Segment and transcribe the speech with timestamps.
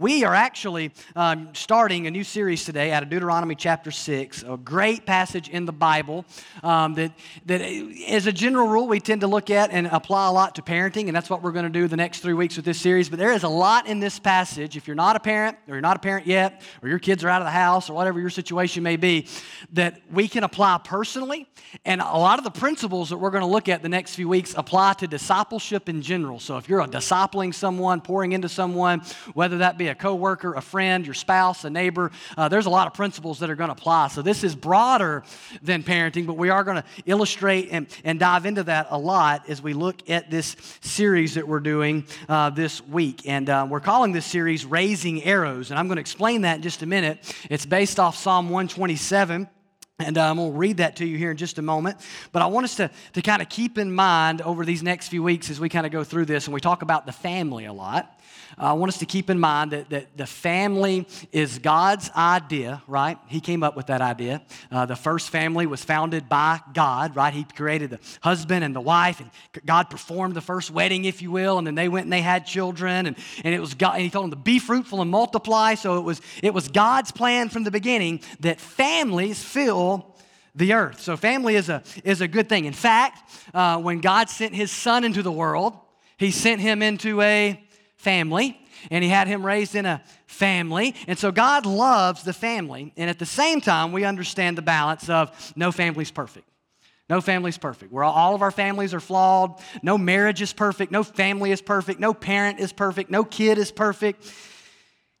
[0.00, 4.56] We are actually um, starting a new series today out of Deuteronomy chapter 6, a
[4.56, 6.24] great passage in the Bible
[6.62, 7.10] um, that,
[7.46, 7.62] that,
[8.08, 11.08] as a general rule, we tend to look at and apply a lot to parenting,
[11.08, 13.08] and that's what we're going to do the next three weeks with this series.
[13.08, 14.76] But there is a lot in this passage.
[14.76, 17.28] If you're not a parent, or you're not a parent yet, or your kids are
[17.28, 19.26] out of the house, or whatever your situation may be,
[19.72, 21.48] that we can apply personally.
[21.84, 24.28] And a lot of the principles that we're going to look at the next few
[24.28, 26.38] weeks apply to discipleship in general.
[26.38, 29.02] So if you're a discipling someone, pouring into someone,
[29.34, 32.10] whether that be a coworker, a friend, your spouse, a neighbor.
[32.36, 34.08] Uh, there's a lot of principles that are going to apply.
[34.08, 35.24] So this is broader
[35.62, 39.48] than parenting, but we are going to illustrate and, and dive into that a lot
[39.48, 43.26] as we look at this series that we're doing uh, this week.
[43.26, 45.70] And uh, we're calling this series Raising Arrows.
[45.70, 47.18] And I'm going to explain that in just a minute.
[47.50, 49.48] It's based off Psalm 127.
[50.00, 51.98] And um, going to read that to you here in just a moment.
[52.30, 55.24] But I want us to, to kind of keep in mind over these next few
[55.24, 57.72] weeks as we kind of go through this and we talk about the family a
[57.72, 58.17] lot.
[58.58, 63.16] I want us to keep in mind that, that the family is God's idea, right?
[63.28, 64.42] He came up with that idea.
[64.70, 67.32] Uh, the first family was founded by God, right?
[67.32, 69.30] He created the husband and the wife, and
[69.64, 72.46] God performed the first wedding, if you will, and then they went and they had
[72.46, 75.74] children, and, and it was God, and He told them to be fruitful and multiply.
[75.74, 80.16] So it was, it was God's plan from the beginning that families fill
[80.54, 81.00] the earth.
[81.00, 82.64] So family is a, is a good thing.
[82.64, 85.78] In fact, uh, when God sent His Son into the world,
[86.16, 87.62] He sent Him into a
[87.98, 88.58] family,
[88.90, 90.94] and he had him raised in a family.
[91.06, 92.92] And so God loves the family.
[92.96, 96.48] And at the same time, we understand the balance of no family's perfect.
[97.10, 97.92] No family's perfect.
[97.92, 99.60] All, all of our families are flawed.
[99.82, 100.92] No marriage is perfect.
[100.92, 102.00] No family is perfect.
[102.00, 103.10] No parent is perfect.
[103.10, 104.30] No kid is perfect.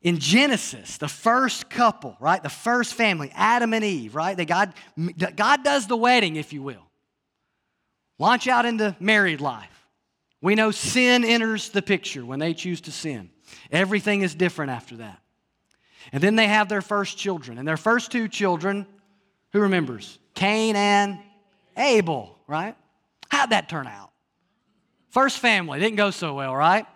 [0.00, 2.40] In Genesis, the first couple, right?
[2.40, 4.36] The first family, Adam and Eve, right?
[4.36, 4.72] They God,
[5.34, 6.86] God does the wedding, if you will.
[8.20, 9.77] Launch out into married life.
[10.40, 13.30] We know sin enters the picture when they choose to sin.
[13.70, 15.20] Everything is different after that.
[16.12, 17.58] And then they have their first children.
[17.58, 18.86] And their first two children,
[19.52, 20.18] who remembers?
[20.34, 21.18] Cain and
[21.76, 22.76] Abel, right?
[23.30, 24.10] How'd that turn out?
[25.10, 26.86] First family, didn't go so well, right?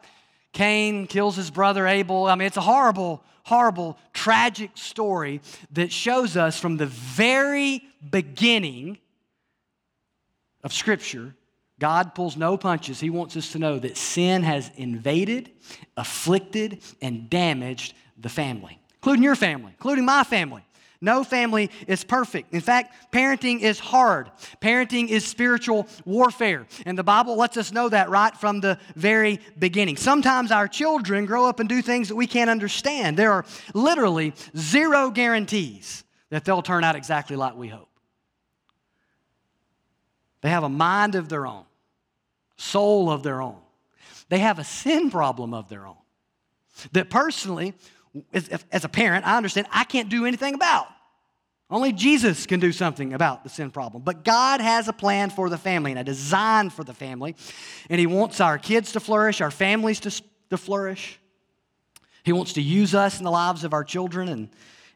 [0.52, 2.26] Cain kills his brother Abel.
[2.26, 5.41] I mean, it's a horrible, horrible, tragic story
[5.72, 8.98] that shows us from the very beginning
[10.62, 11.34] of Scripture
[11.82, 13.00] God pulls no punches.
[13.00, 15.50] He wants us to know that sin has invaded,
[15.97, 20.62] afflicted, and damaged the family, including your family, including my family.
[21.00, 22.54] No family is perfect.
[22.54, 24.31] In fact, parenting is hard.
[24.60, 26.69] Parenting is spiritual warfare.
[26.87, 29.97] And the Bible lets us know that right from the very beginning.
[29.97, 33.16] Sometimes our children grow up and do things that we can't understand.
[33.16, 33.44] There are
[33.75, 37.88] literally zero guarantees that they'll turn out exactly like we hope.
[40.43, 41.64] They have a mind of their own
[42.62, 43.59] soul of their own.
[44.28, 45.97] They have a sin problem of their own
[46.93, 47.75] that personally,
[48.33, 50.87] as, a parent, I understand I can't do anything about.
[51.71, 54.03] Only Jesus can do something about the sin problem.
[54.03, 57.34] But God has a plan for the family and a design for the family.
[57.89, 61.19] And He wants our kids to flourish, our families to, to flourish.
[62.25, 64.49] He wants to use us in the lives of our children and,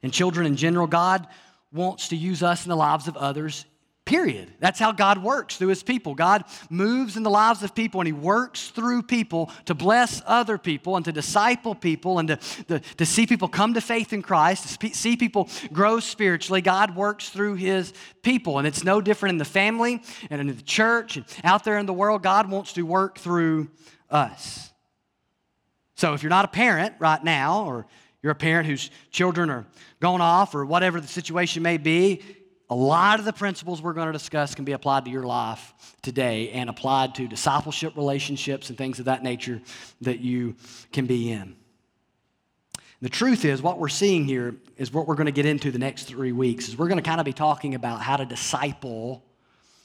[0.02, 0.86] and children in general.
[0.86, 1.26] God
[1.72, 3.64] wants to use us in the lives of others
[4.06, 4.52] Period.
[4.60, 6.14] That's how God works through his people.
[6.14, 10.58] God moves in the lives of people and he works through people to bless other
[10.58, 12.36] people and to disciple people and to,
[12.68, 16.60] to, to see people come to faith in Christ, to see people grow spiritually.
[16.60, 18.58] God works through his people.
[18.58, 20.00] And it's no different in the family
[20.30, 22.22] and in the church and out there in the world.
[22.22, 23.68] God wants to work through
[24.08, 24.70] us.
[25.96, 27.88] So if you're not a parent right now, or
[28.22, 29.66] you're a parent whose children are
[29.98, 32.22] going off, or whatever the situation may be,
[32.68, 35.72] a lot of the principles we're going to discuss can be applied to your life
[36.02, 39.60] today and applied to discipleship relationships and things of that nature
[40.00, 40.56] that you
[40.92, 41.56] can be in.
[43.02, 45.78] The truth is, what we're seeing here is what we're going to get into the
[45.78, 46.68] next three weeks.
[46.68, 49.22] Is we're going to kind of be talking about how to disciple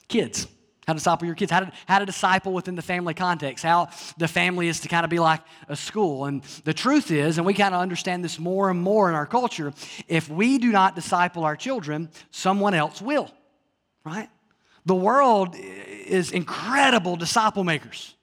[0.07, 0.47] kids
[0.87, 3.89] how to disciple your kids, how to, how to disciple within the family context, how
[4.17, 6.25] the family is to kind of be like a school.
[6.25, 9.27] And the truth is, and we kind of understand this more and more in our
[9.27, 9.73] culture,
[10.07, 13.29] if we do not disciple our children, someone else will,
[14.03, 14.29] right?
[14.85, 18.15] The world is incredible disciple makers.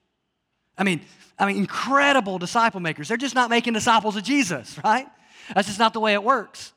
[0.77, 1.01] I mean,
[1.37, 3.07] I mean, incredible disciple makers.
[3.07, 5.07] They're just not making disciples of Jesus, right?
[5.55, 6.73] That's just not the way it works.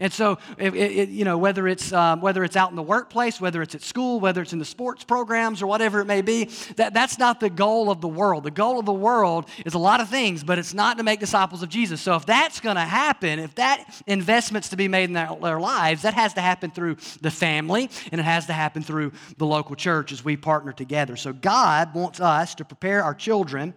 [0.00, 3.40] And so, it, it, you know, whether it's, um, whether it's out in the workplace,
[3.40, 6.50] whether it's at school, whether it's in the sports programs or whatever it may be,
[6.76, 8.44] that, that's not the goal of the world.
[8.44, 11.20] The goal of the world is a lot of things, but it's not to make
[11.20, 12.00] disciples of Jesus.
[12.00, 15.60] So if that's going to happen, if that investment's to be made in their, their
[15.60, 19.46] lives, that has to happen through the family and it has to happen through the
[19.46, 21.16] local church as we partner together.
[21.16, 23.74] So God wants us to prepare our children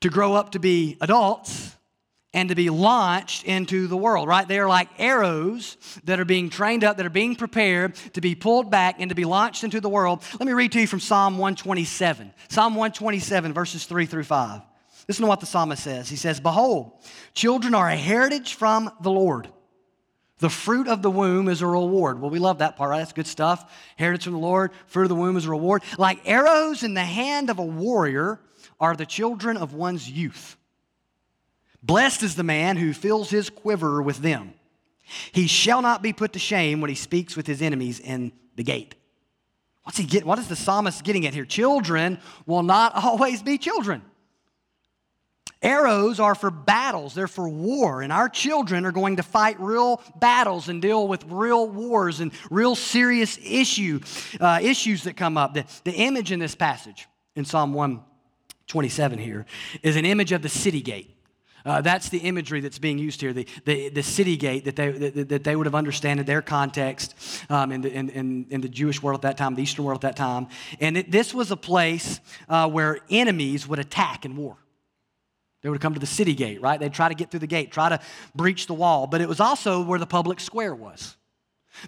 [0.00, 1.76] to grow up to be adults
[2.34, 4.48] and to be launched into the world, right?
[4.48, 8.34] They are like arrows that are being trained up, that are being prepared to be
[8.34, 10.22] pulled back and to be launched into the world.
[10.38, 12.32] Let me read to you from Psalm 127.
[12.48, 14.62] Psalm 127, verses 3 through 5.
[15.08, 16.08] Listen to what the psalmist says.
[16.08, 16.92] He says, Behold,
[17.34, 19.48] children are a heritage from the Lord.
[20.38, 22.20] The fruit of the womb is a reward.
[22.20, 22.98] Well, we love that part, right?
[22.98, 23.70] That's good stuff.
[23.96, 25.82] Heritage from the Lord, fruit of the womb is a reward.
[25.98, 28.40] Like arrows in the hand of a warrior
[28.80, 30.56] are the children of one's youth.
[31.82, 34.54] Blessed is the man who fills his quiver with them.
[35.32, 38.62] He shall not be put to shame when he speaks with his enemies in the
[38.62, 38.94] gate.
[39.82, 40.24] What's he get?
[40.24, 41.44] What is the psalmist getting at here?
[41.44, 44.02] Children will not always be children.
[45.60, 50.02] Arrows are for battles, they're for war, and our children are going to fight real
[50.16, 54.00] battles and deal with real wars and real serious issue,
[54.40, 55.54] uh, issues that come up.
[55.54, 57.06] The, the image in this passage
[57.36, 59.46] in Psalm 127 here
[59.84, 61.16] is an image of the city gate.
[61.64, 64.90] Uh, that's the imagery that's being used here, the, the, the city gate that they,
[64.90, 67.14] that, that they would have understood in their context
[67.48, 70.08] um, in, the, in, in, the Jewish world at that time, the Eastern world at
[70.08, 70.48] that time.
[70.80, 74.56] And it, this was a place uh, where enemies would attack in war.
[75.62, 76.78] They would come to the city gate, right?
[76.80, 78.00] They'd try to get through the gate, try to
[78.34, 79.06] breach the wall.
[79.06, 81.16] But it was also where the public square was.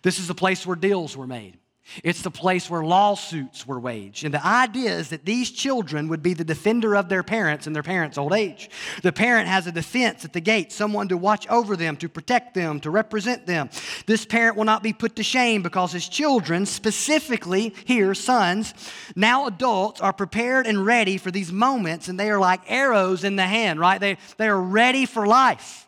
[0.02, 1.58] This is the place where deals were made.
[2.02, 4.25] It's the place where lawsuits were waged.
[4.25, 7.75] And the idea is that these children would be the defender of their parents in
[7.75, 8.70] their parents' old age.
[9.02, 12.54] The parent has a defense at the gate, someone to watch over them, to protect
[12.54, 13.69] them, to represent them.
[14.06, 18.72] This parent will not be put to shame because his children, specifically here, sons,
[19.14, 23.36] now adults, are prepared and ready for these moments, and they are like arrows in
[23.36, 24.00] the hand, right?
[24.00, 25.86] They, they are ready for life.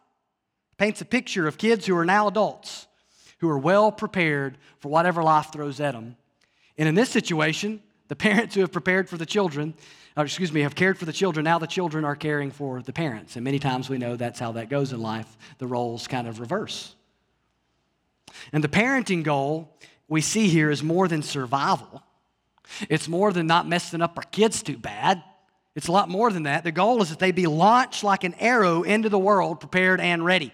[0.76, 2.86] Paints a picture of kids who are now adults
[3.38, 6.16] who are well prepared for whatever life throws at them.
[6.78, 9.74] And in this situation, the parents who have prepared for the children,
[10.16, 12.92] or excuse me, have cared for the children, now the children are caring for the
[12.92, 13.36] parents.
[13.36, 15.36] And many times we know that's how that goes in life.
[15.58, 16.94] The roles kind of reverse.
[18.52, 19.76] And the parenting goal
[20.08, 22.02] we see here is more than survival.
[22.88, 25.22] It's more than not messing up our kids too bad.
[25.74, 26.64] It's a lot more than that.
[26.64, 30.24] The goal is that they be launched like an arrow into the world, prepared and
[30.24, 30.52] ready.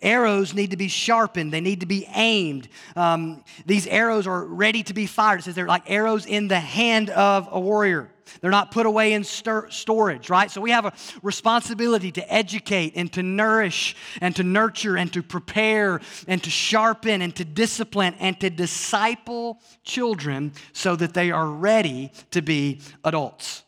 [0.00, 2.68] Arrows need to be sharpened, they need to be aimed.
[2.96, 5.40] Um, these arrows are ready to be fired.
[5.40, 8.10] It says they're like arrows in the hand of a warrior.
[8.40, 10.50] They're not put away in stor- storage, right?
[10.50, 10.92] So we have a
[11.22, 17.22] responsibility to educate and to nourish and to nurture and to prepare and to sharpen
[17.22, 23.64] and to discipline and to disciple children so that they are ready to be adults.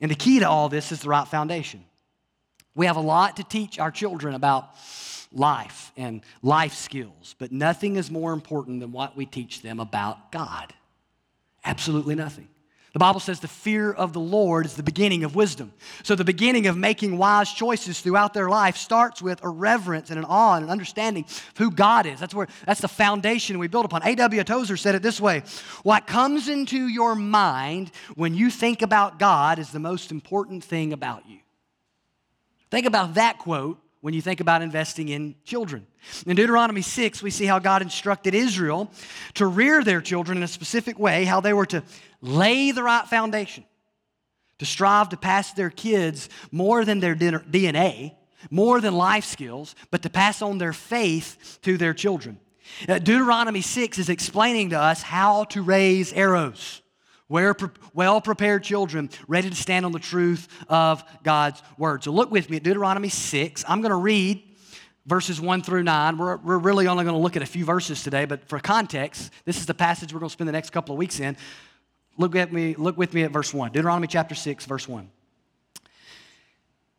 [0.00, 1.84] And the key to all this is the right foundation.
[2.78, 4.70] We have a lot to teach our children about
[5.32, 10.30] life and life skills, but nothing is more important than what we teach them about
[10.30, 10.72] God.
[11.64, 12.46] Absolutely nothing.
[12.92, 15.72] The Bible says the fear of the Lord is the beginning of wisdom.
[16.04, 20.18] So, the beginning of making wise choices throughout their life starts with a reverence and
[20.18, 22.20] an awe and an understanding of who God is.
[22.20, 24.04] That's where that's the foundation we build upon.
[24.04, 24.44] A.W.
[24.44, 25.42] Tozer said it this way
[25.82, 30.92] What comes into your mind when you think about God is the most important thing
[30.92, 31.40] about you.
[32.70, 35.86] Think about that quote when you think about investing in children.
[36.26, 38.90] In Deuteronomy 6, we see how God instructed Israel
[39.34, 41.82] to rear their children in a specific way, how they were to
[42.20, 43.64] lay the right foundation,
[44.58, 48.14] to strive to pass their kids more than their DNA,
[48.50, 52.38] more than life skills, but to pass on their faith to their children.
[52.88, 56.82] Uh, Deuteronomy 6 is explaining to us how to raise arrows
[57.28, 62.04] well prepared children ready to stand on the truth of God's word.
[62.04, 63.64] So look with me at Deuteronomy 6.
[63.68, 64.42] I'm going to read
[65.06, 66.18] verses 1 through 9.
[66.18, 69.32] We're, we're really only going to look at a few verses today, but for context,
[69.44, 71.36] this is the passage we're going to spend the next couple of weeks in.
[72.16, 73.72] Look, at me, look with me at verse 1.
[73.72, 75.08] Deuteronomy chapter 6, verse 1.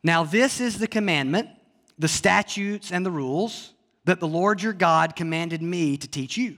[0.03, 1.49] Now, this is the commandment,
[1.97, 3.73] the statutes, and the rules
[4.05, 6.57] that the Lord your God commanded me to teach you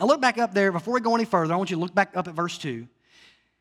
[0.00, 0.72] Now look back up there.
[0.72, 2.88] Before we go any further, I want you to look back up at verse 2.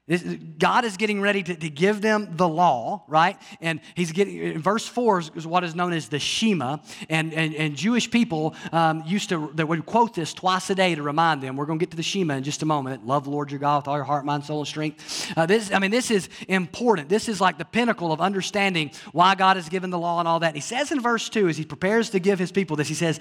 [0.08, 0.24] This,
[0.58, 3.38] God is getting ready to, to give them the law, right?
[3.62, 6.78] And he's getting, in verse 4 is, what is known as the Shema.
[7.10, 10.96] And, and, and Jewish people um, used to, they would quote this twice a day
[10.96, 11.56] to remind them.
[11.56, 13.06] We're going to get to the Shema in just a moment.
[13.06, 15.32] Love Lord your God with all your heart, mind, soul, and strength.
[15.38, 17.08] Uh, this, I mean, this is important.
[17.08, 20.40] This is like the pinnacle of understanding why God has given the law and all
[20.40, 20.56] that.
[20.56, 23.20] He says in verse 2, as he prepares to give his people this, he says,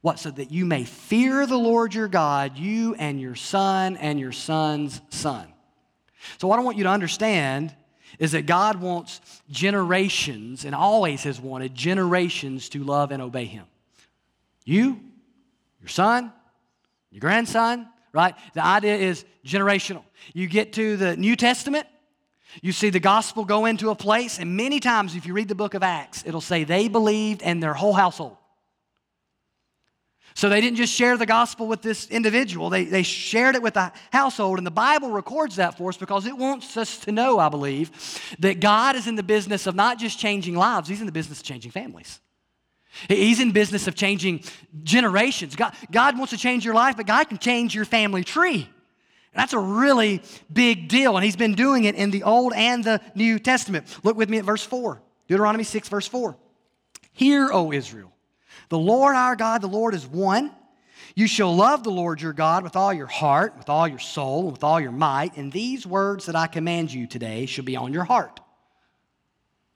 [0.00, 0.18] what?
[0.18, 4.32] So that you may fear the Lord your God, you and your son and your
[4.32, 5.52] son's son.
[6.38, 7.74] So, what I want you to understand
[8.18, 13.64] is that God wants generations, and always has wanted generations to love and obey Him.
[14.64, 15.00] You,
[15.80, 16.32] your son,
[17.10, 18.34] your grandson, right?
[18.54, 20.04] The idea is generational.
[20.32, 21.86] You get to the New Testament,
[22.62, 25.54] you see the gospel go into a place, and many times, if you read the
[25.54, 28.37] book of Acts, it'll say they believed and their whole household.
[30.38, 33.74] So they didn't just share the gospel with this individual, they, they shared it with
[33.74, 34.58] the household.
[34.58, 37.90] And the Bible records that for us because it wants us to know, I believe,
[38.38, 41.40] that God is in the business of not just changing lives, He's in the business
[41.40, 42.20] of changing families.
[43.08, 44.44] He's in business of changing
[44.84, 45.56] generations.
[45.56, 48.62] God, God wants to change your life, but God can change your family tree.
[48.62, 51.16] And that's a really big deal.
[51.16, 53.98] And he's been doing it in the Old and the New Testament.
[54.04, 55.02] Look with me at verse 4.
[55.26, 56.36] Deuteronomy 6, verse 4.
[57.12, 58.12] Hear, O Israel,
[58.68, 60.52] the Lord our God, the Lord is one.
[61.14, 64.50] You shall love the Lord your God with all your heart, with all your soul,
[64.50, 67.92] with all your might, and these words that I command you today shall be on
[67.92, 68.40] your heart.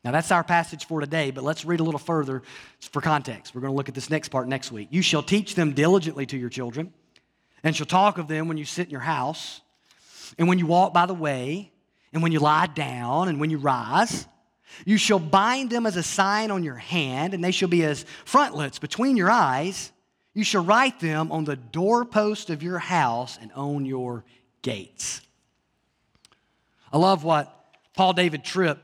[0.05, 2.43] Now, that's our passage for today, but let's read a little further
[2.91, 3.55] for context.
[3.55, 4.89] We're going to look at this next part next week.
[4.91, 6.93] You shall teach them diligently to your children,
[7.63, 9.61] and shall talk of them when you sit in your house,
[10.39, 11.71] and when you walk by the way,
[12.13, 14.27] and when you lie down, and when you rise.
[14.85, 18.05] You shall bind them as a sign on your hand, and they shall be as
[18.25, 19.93] frontlets between your eyes.
[20.35, 24.25] You shall write them on the doorpost of your house and on your
[24.63, 25.21] gates.
[26.93, 27.55] I love what
[27.95, 28.79] Paul David Tripp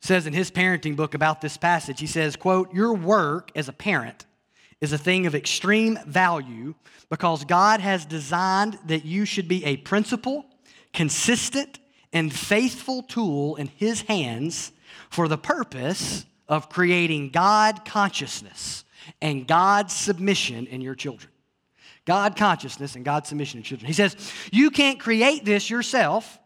[0.00, 2.00] says in his parenting book about this passage.
[2.00, 4.26] He says, quote, "Your work as a parent
[4.80, 6.74] is a thing of extreme value
[7.08, 10.44] because God has designed that you should be a principal,
[10.92, 11.78] consistent,
[12.12, 14.72] and faithful tool in his hands
[15.10, 18.84] for the purpose of creating God consciousness
[19.20, 21.30] and God submission in your children.
[22.04, 23.86] God consciousness and God submission in children.
[23.86, 24.16] He says,
[24.50, 26.38] You can't create this yourself,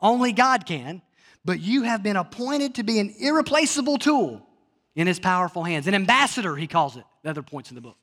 [0.00, 1.02] only God can,
[1.44, 4.46] but you have been appointed to be an irreplaceable tool
[4.94, 5.86] in His powerful hands.
[5.86, 7.96] An ambassador, he calls it, the other points in the book.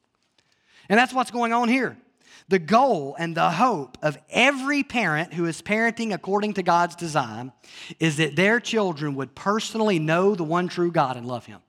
[0.87, 1.97] And that's what's going on here.
[2.49, 7.51] The goal and the hope of every parent who is parenting according to God's design
[7.99, 11.61] is that their children would personally know the one true God and love Him.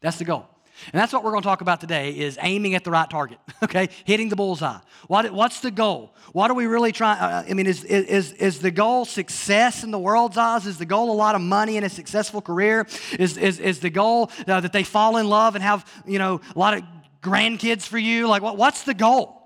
[0.00, 0.46] That's the goal.
[0.92, 3.38] And that's what we're going to talk about today is aiming at the right target,
[3.62, 3.88] okay?
[4.04, 4.78] Hitting the bullseye.
[5.08, 6.14] What, what's the goal?
[6.32, 7.18] What are we really trying?
[7.18, 10.66] Uh, I mean, is, is, is the goal success in the world's eyes?
[10.66, 12.86] Is the goal a lot of money and a successful career?
[13.18, 16.40] Is, is, is the goal uh, that they fall in love and have, you know,
[16.54, 16.84] a lot of
[17.22, 18.26] grandkids for you?
[18.26, 19.39] Like, what, what's the goal?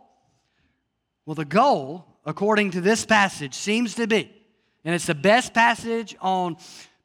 [1.27, 4.31] Well, the goal, according to this passage, seems to be,
[4.85, 6.57] and it's the best passage on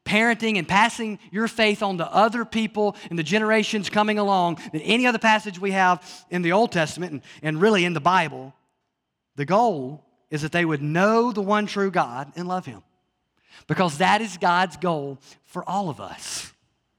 [0.04, 4.80] parenting and passing your faith on to other people and the generations coming along than
[4.82, 8.54] any other passage we have in the Old Testament and, and really in the Bible.
[9.36, 12.82] The goal is that they would know the one true God and love Him.
[13.66, 16.52] Because that is God's goal for all of us.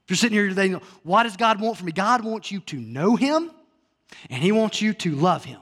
[0.04, 1.92] If you're sitting here today, what does God want from me?
[1.92, 3.50] God wants you to know Him
[4.30, 5.60] and He wants you to love Him.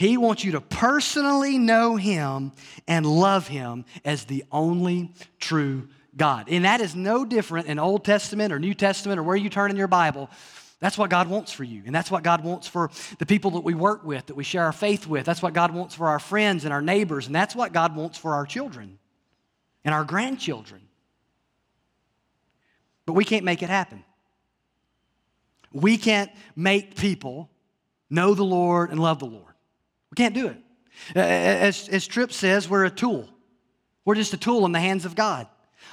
[0.00, 2.52] He wants you to personally know Him
[2.88, 6.46] and love Him as the only true God.
[6.48, 9.70] And that is no different in Old Testament or New Testament or where you turn
[9.70, 10.30] in your Bible.
[10.78, 11.82] That's what God wants for you.
[11.84, 14.64] And that's what God wants for the people that we work with, that we share
[14.64, 15.26] our faith with.
[15.26, 17.26] That's what God wants for our friends and our neighbors.
[17.26, 18.98] And that's what God wants for our children
[19.84, 20.80] and our grandchildren.
[23.04, 24.02] But we can't make it happen.
[25.74, 27.50] We can't make people
[28.08, 29.49] know the Lord and love the Lord.
[30.10, 30.56] We can't do it.
[31.14, 33.28] As, as Tripp says, we're a tool.
[34.04, 35.46] We're just a tool in the hands of God.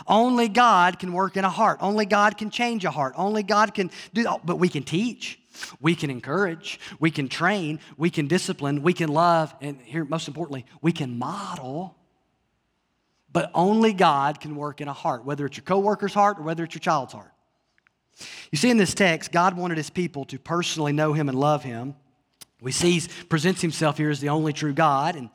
[0.05, 1.79] Only God can work in a heart.
[1.81, 3.13] Only God can change a heart.
[3.15, 4.45] Only God can do that.
[4.45, 5.39] But we can teach.
[5.79, 6.79] We can encourage.
[6.99, 7.79] We can train.
[7.97, 8.83] We can discipline.
[8.83, 9.55] We can love.
[9.61, 11.95] And here, most importantly, we can model.
[13.31, 16.63] But only God can work in a heart, whether it's your coworker's heart or whether
[16.63, 17.31] it's your child's heart.
[18.51, 21.63] You see, in this text, God wanted his people to personally know him and love
[21.63, 21.95] him.
[22.61, 25.15] We see he presents himself here as the only true God.
[25.15, 25.29] And,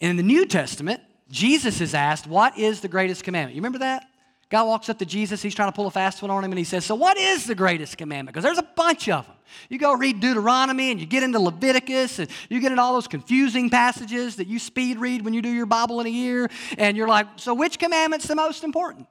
[0.00, 3.54] in the New Testament, Jesus is asked, What is the greatest commandment?
[3.54, 4.06] You remember that?
[4.48, 6.58] Guy walks up to Jesus, he's trying to pull a fast one on him, and
[6.58, 8.34] he says, So, what is the greatest commandment?
[8.34, 9.34] Because there's a bunch of them.
[9.68, 13.08] You go read Deuteronomy and you get into Leviticus and you get into all those
[13.08, 16.48] confusing passages that you speed read when you do your Bible in a year,
[16.78, 19.08] and you're like, So, which commandment's the most important?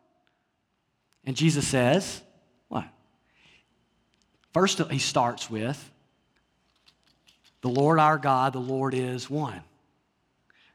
[1.25, 2.21] And Jesus says,
[2.69, 2.85] What?
[4.53, 5.91] First, he starts with,
[7.65, 9.59] The Lord our God, the Lord is one.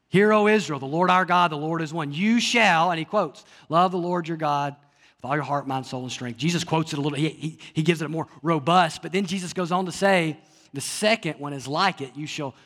[0.09, 2.11] Hear, O Israel, the Lord our God, the Lord is one.
[2.11, 4.75] You shall, and he quotes, love the Lord your God
[5.16, 6.38] with all your heart, mind, soul, and strength.
[6.38, 9.25] Jesus quotes it a little, he, he, he gives it a more robust, but then
[9.25, 10.37] Jesus goes on to say,
[10.73, 12.16] the second one is like it.
[12.16, 12.56] You shall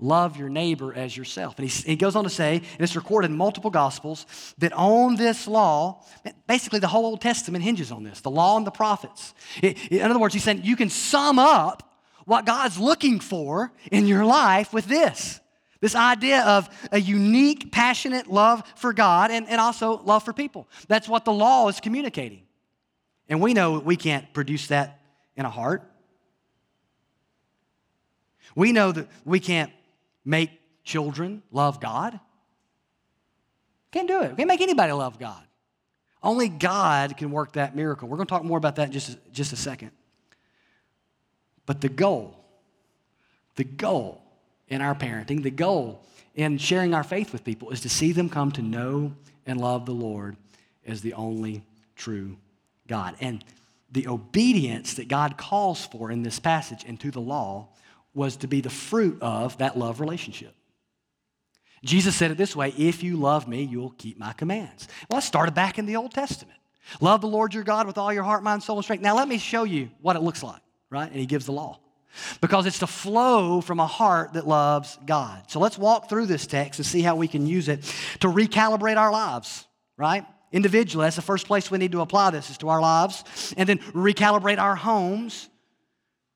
[0.00, 1.56] love your neighbor as yourself.
[1.56, 4.26] And he, he goes on to say, and it's recorded in multiple gospels,
[4.58, 6.04] that on this law,
[6.48, 9.34] basically the whole Old Testament hinges on this the law and the prophets.
[9.62, 11.84] It, in other words, he's saying you can sum up
[12.28, 15.40] what God's looking for in your life with this
[15.80, 20.68] this idea of a unique, passionate love for God and, and also love for people.
[20.88, 22.42] That's what the law is communicating.
[23.28, 25.00] And we know we can't produce that
[25.36, 25.88] in a heart.
[28.56, 29.70] We know that we can't
[30.24, 30.50] make
[30.82, 32.18] children love God.
[33.92, 34.30] Can't do it.
[34.30, 35.44] We can't make anybody love God.
[36.22, 38.08] Only God can work that miracle.
[38.08, 39.92] We're going to talk more about that in just just a second.
[41.68, 42.34] But the goal,
[43.56, 44.22] the goal
[44.68, 46.02] in our parenting, the goal
[46.34, 49.12] in sharing our faith with people is to see them come to know
[49.44, 50.38] and love the Lord
[50.86, 51.62] as the only
[51.94, 52.38] true
[52.86, 53.16] God.
[53.20, 53.44] And
[53.92, 57.68] the obedience that God calls for in this passage and to the law
[58.14, 60.54] was to be the fruit of that love relationship.
[61.84, 64.88] Jesus said it this way if you love me, you'll keep my commands.
[65.10, 66.58] Well, that started back in the Old Testament.
[67.02, 69.02] Love the Lord your God with all your heart, mind, soul, and strength.
[69.02, 71.10] Now, let me show you what it looks like, right?
[71.10, 71.78] And he gives the law
[72.40, 75.42] because it's to flow from a heart that loves God.
[75.48, 77.82] So let's walk through this text and see how we can use it
[78.20, 79.66] to recalibrate our lives,
[79.96, 80.24] right?
[80.50, 83.68] Individually, that's the first place we need to apply this is to our lives, and
[83.68, 85.48] then recalibrate our homes.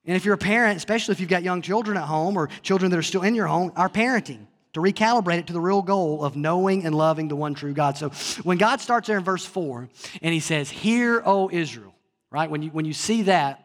[0.04, 2.90] And if you're a parent, especially if you've got young children at home or children
[2.90, 6.24] that are still in your home, our parenting to recalibrate it to the real goal
[6.24, 7.96] of knowing and loving the one true God.
[7.96, 8.10] So
[8.42, 9.88] when God starts there in verse 4
[10.22, 11.94] and he says, Hear, O Israel,
[12.30, 12.50] right?
[12.50, 13.61] When you, when you see that,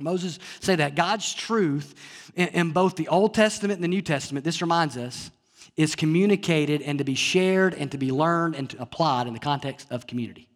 [0.00, 1.94] Moses say that God's truth
[2.36, 5.30] in, in, both the Old Testament and the New Testament, this reminds us,
[5.76, 9.40] is communicated and to be shared and to be learned and to applied in the
[9.40, 10.48] context of community.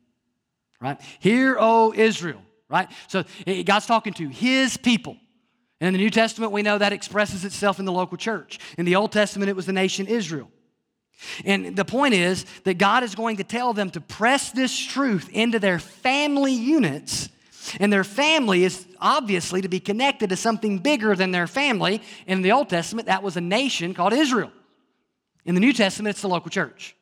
[0.81, 1.01] Right?
[1.19, 2.89] Hear, O Israel, right?
[3.09, 3.25] So
[3.65, 5.17] God's talking to his people.
[5.81, 8.61] And in the New Testament, we know that expresses itself in the local church.
[8.79, 10.51] In the Old Testament, it was the nation Israel.
[11.45, 15.29] And the point is that God is going to tell them to press this truth
[15.33, 17.29] into their family units
[17.79, 22.01] and their family is obviously to be connected to something bigger than their family.
[22.27, 24.53] In the Old Testament, that was a nation called Israel.
[25.45, 26.97] In the New Testament, it's the local church.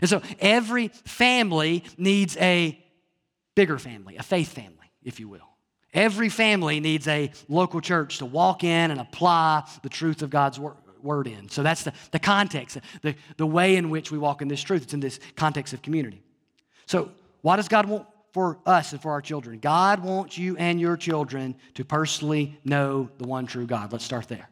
[0.00, 2.82] And so every family needs a
[3.54, 5.48] bigger family, a faith family, if you will.
[5.94, 10.60] Every family needs a local church to walk in and apply the truth of God's
[11.02, 11.48] word in.
[11.48, 14.82] So that's the, the context, the, the way in which we walk in this truth.
[14.82, 16.22] It's in this context of community.
[16.86, 17.10] So,
[17.40, 18.06] why does God want
[18.38, 19.58] for us and for our children.
[19.58, 23.90] God wants you and your children to personally know the one true God.
[23.90, 24.48] Let's start there.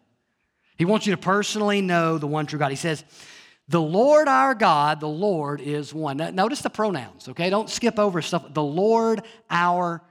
[0.76, 2.70] He wants you to personally know the one true God.
[2.70, 3.04] He says,
[3.68, 6.16] The Lord our God, the Lord is one.
[6.16, 7.48] notice the pronouns, okay?
[7.48, 8.52] Don't skip over stuff.
[8.52, 10.02] The Lord our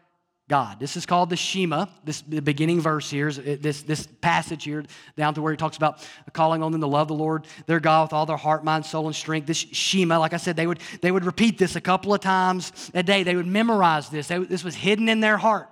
[0.48, 0.80] God.
[0.80, 1.88] This is called the Shema.
[2.04, 4.84] This the beginning verse here, this, this passage here
[5.18, 8.04] down to where he talks about calling on them to love the Lord their God
[8.04, 9.48] with all their heart, mind, soul, and strength.
[9.48, 12.92] This Shema, like I said, they would they would repeat this a couple of times
[12.94, 13.24] a day.
[13.24, 14.28] They would memorize this.
[14.28, 15.68] They, this was hidden in their heart.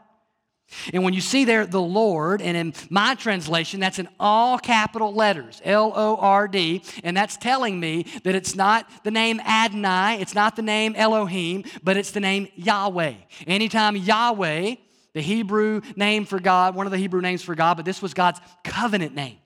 [0.94, 5.14] And when you see there the Lord, and in my translation, that's in all capital
[5.14, 10.20] letters, L O R D, and that's telling me that it's not the name Adonai,
[10.22, 13.14] it's not the name Elohim, but it's the name Yahweh.
[13.48, 14.76] Anytime Yahweh,
[15.14, 18.14] the Hebrew name for God, one of the Hebrew names for God, but this was
[18.14, 19.38] God's covenant name.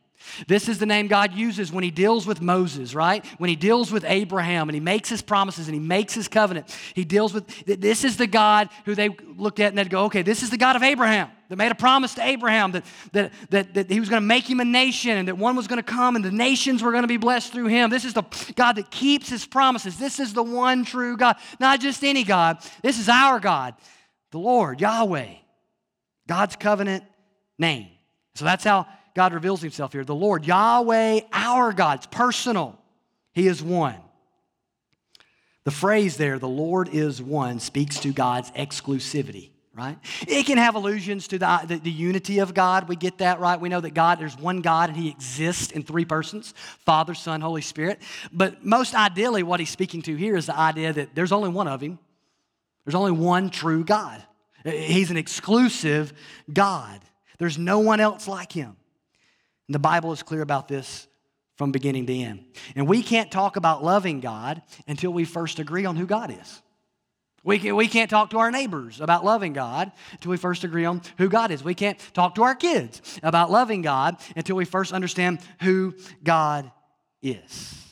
[0.47, 3.25] This is the name God uses when he deals with Moses, right?
[3.37, 6.75] When he deals with Abraham and he makes his promises and he makes his covenant.
[6.93, 10.21] He deals with, this is the God who they looked at and they'd go, okay,
[10.21, 13.73] this is the God of Abraham that made a promise to Abraham that, that, that,
[13.73, 15.83] that he was going to make him a nation and that one was going to
[15.83, 17.89] come and the nations were going to be blessed through him.
[17.89, 18.23] This is the
[18.55, 19.97] God that keeps his promises.
[19.97, 22.57] This is the one true God, not just any God.
[22.81, 23.75] This is our God,
[24.31, 25.35] the Lord, Yahweh,
[26.27, 27.03] God's covenant
[27.57, 27.87] name.
[28.35, 28.87] So that's how
[29.17, 30.05] God reveals himself here.
[30.05, 31.97] The Lord, Yahweh, our God.
[31.97, 32.79] It's personal.
[33.33, 33.95] He is one.
[35.63, 39.97] The phrase there, the Lord is one, speaks to God's exclusivity, right?
[40.27, 42.87] It can have allusions to the, the, the, unity of God.
[42.87, 43.59] We get that, right?
[43.59, 46.53] We know that God, there's one God and He exists in three persons
[46.85, 47.99] Father, Son, Holy Spirit.
[48.31, 51.67] But most ideally, what He's speaking to here is the idea that there's only one
[51.67, 51.97] of Him
[52.85, 54.23] There's only one true God.
[54.63, 56.13] He's an exclusive
[56.53, 57.01] God.
[57.39, 58.77] There's no one else like him.
[59.69, 61.07] The Bible is clear about this
[61.57, 62.45] from beginning to end.
[62.75, 66.61] And we can't talk about loving God until we first agree on who God is.
[67.43, 70.85] We, can, we can't talk to our neighbors about loving God until we first agree
[70.85, 71.63] on who God is.
[71.63, 76.69] We can't talk to our kids about loving God until we first understand who God
[77.21, 77.86] is.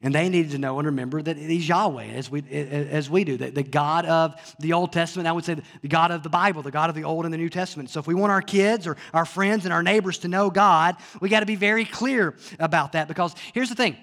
[0.00, 3.36] And they needed to know and remember that He's Yahweh, as we, as we do,
[3.36, 5.26] the, the God of the Old Testament.
[5.26, 7.38] I would say the God of the Bible, the God of the Old and the
[7.38, 7.90] New Testament.
[7.90, 10.96] So if we want our kids or our friends and our neighbors to know God,
[11.20, 13.96] we got to be very clear about that because here's the thing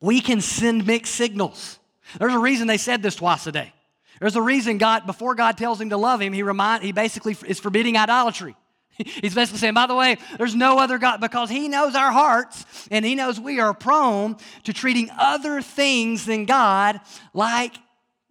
[0.00, 1.80] we can send mixed signals.
[2.18, 3.72] There's a reason they said this twice a day.
[4.20, 7.36] There's a reason God, before God tells him to love him, he remind, he basically
[7.46, 8.54] is forbidding idolatry.
[9.20, 12.64] He's basically saying, by the way, there's no other God because He knows our hearts
[12.90, 17.00] and He knows we are prone to treating other things than God
[17.32, 17.74] like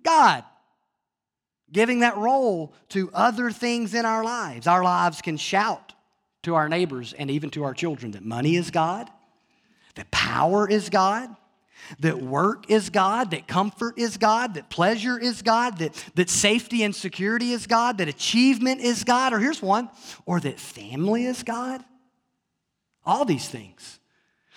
[0.03, 0.43] God.
[1.71, 4.67] Giving that role to other things in our lives.
[4.67, 5.93] Our lives can shout
[6.43, 9.09] to our neighbors and even to our children that money is God,
[9.95, 11.35] that power is God,
[11.99, 16.83] that work is God, that comfort is God, that pleasure is God, that, that safety
[16.83, 19.89] and security is God, that achievement is God, or here's one,
[20.25, 21.83] or that family is God.
[23.05, 23.99] All these things.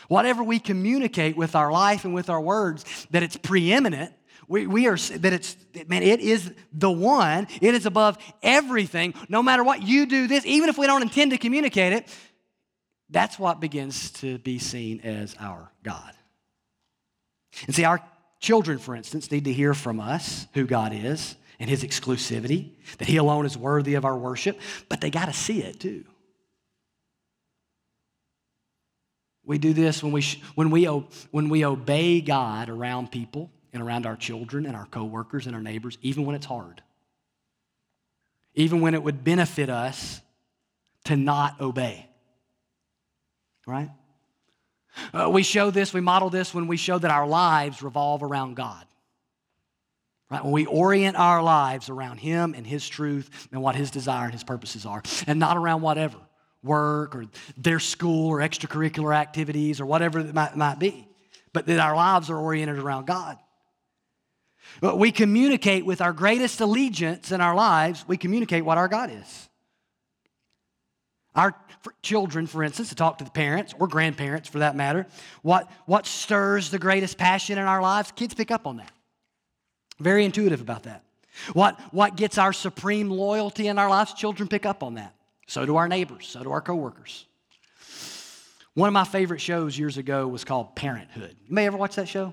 [0.08, 4.12] Whatever we communicate with our life and with our words, that it's preeminent,
[4.48, 5.56] we, we are, that it's,
[5.88, 9.14] man, it is the one, it is above everything.
[9.28, 12.08] No matter what you do this, even if we don't intend to communicate it,
[13.10, 16.15] that's what begins to be seen as our God.
[17.66, 18.02] And see, our
[18.40, 23.08] children, for instance, need to hear from us who God is and His exclusivity, that
[23.08, 26.04] He alone is worthy of our worship, but they got to see it too.
[29.44, 30.24] We do this when we,
[30.56, 35.46] when, we, when we obey God around people and around our children and our coworkers
[35.46, 36.82] and our neighbors, even when it's hard.
[38.54, 40.20] Even when it would benefit us
[41.04, 42.08] to not obey.
[43.66, 43.90] Right?
[45.12, 48.54] Uh, we show this, we model this when we show that our lives revolve around
[48.56, 48.84] God.
[50.30, 50.42] Right?
[50.42, 54.32] When we orient our lives around Him and His truth and what His desire and
[54.32, 56.18] His purposes are, and not around whatever
[56.62, 61.06] work or their school or extracurricular activities or whatever it might, might be,
[61.52, 63.38] but that our lives are oriented around God.
[64.80, 69.10] But we communicate with our greatest allegiance in our lives, we communicate what our God
[69.10, 69.48] is.
[71.36, 71.54] Our
[72.02, 75.06] children, for instance, to talk to the parents or grandparents for that matter,
[75.42, 78.90] what, what stirs the greatest passion in our lives, kids pick up on that.
[80.00, 81.04] Very intuitive about that.
[81.52, 85.14] What, what gets our supreme loyalty in our lives, children pick up on that.
[85.46, 87.26] So do our neighbors, so do our coworkers.
[88.74, 91.36] One of my favorite shows years ago was called Parenthood.
[91.46, 92.32] You may ever watch that show?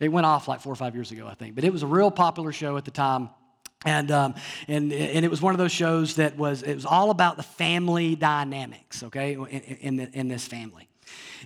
[0.00, 1.86] It went off like four or five years ago, I think, but it was a
[1.86, 3.30] real popular show at the time.
[3.84, 4.34] And, um,
[4.66, 7.42] and, and it was one of those shows that was, it was all about the
[7.42, 10.88] family dynamics, okay, in, in, the, in this family.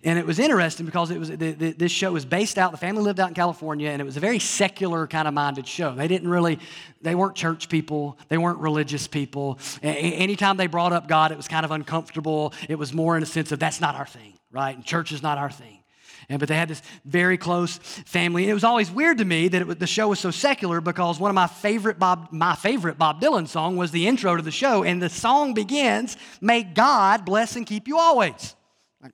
[0.05, 2.79] And it was interesting because it was, the, the, this show was based out, the
[2.79, 5.95] family lived out in California, and it was a very secular kind of minded show.
[5.95, 6.61] They didn't really,
[7.03, 9.59] they weren't church people, they weren't religious people.
[9.83, 12.53] A- anytime they brought up God, it was kind of uncomfortable.
[12.69, 14.77] It was more in a sense of that's not our thing, right?
[14.77, 15.81] And church is not our thing.
[16.31, 18.43] And, but they had this very close family.
[18.43, 21.19] And it was always weird to me that was, the show was so secular because
[21.19, 24.51] one of my favorite Bob, my favorite Bob Dylan song was the intro to the
[24.51, 24.85] show.
[24.85, 28.55] And the song begins, May God bless and keep you always.
[29.03, 29.13] And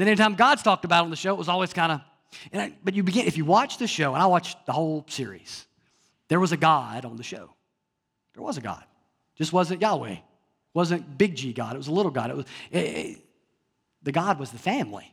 [0.00, 3.02] then anytime God's talked about on the show, it was always kind of, but you
[3.02, 5.66] begin, if you watch the show, and I watched the whole series,
[6.28, 7.50] there was a God on the show.
[8.34, 8.84] There was a God.
[9.36, 10.16] Just wasn't Yahweh.
[10.72, 11.74] wasn't big G God.
[11.74, 12.30] It was a little God.
[12.30, 13.24] It was, it, it,
[14.02, 15.11] the God was the family.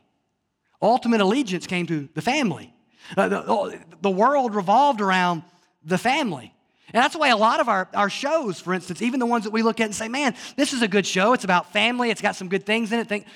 [0.82, 2.72] Ultimate allegiance came to the family.
[3.16, 5.42] Uh, the, oh, the world revolved around
[5.84, 6.54] the family.
[6.92, 9.44] And that's the way a lot of our, our shows, for instance, even the ones
[9.44, 11.32] that we look at and say, man, this is a good show.
[11.32, 12.10] It's about family.
[12.10, 13.08] It's got some good things in it.
[13.08, 13.26] Think,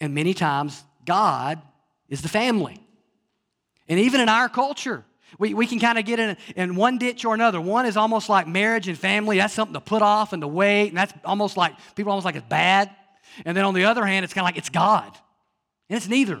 [0.00, 1.62] and many times, God
[2.08, 2.78] is the family.
[3.88, 5.04] And even in our culture,
[5.38, 7.60] we, we can kind of get in, in one ditch or another.
[7.60, 9.38] One is almost like marriage and family.
[9.38, 10.88] That's something to put off and to wait.
[10.88, 12.90] And that's almost like, people almost like it's bad.
[13.44, 15.16] And then on the other hand, it's kind of like it's God.
[15.88, 16.40] And it's neither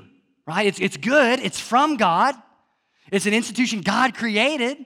[0.50, 0.66] right?
[0.66, 2.34] It's, it's good, it's from God,
[3.12, 4.84] it's an institution God created.